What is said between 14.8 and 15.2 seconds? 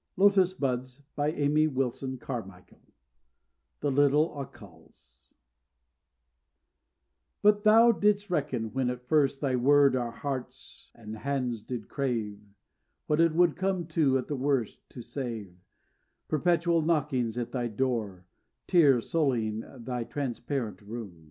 To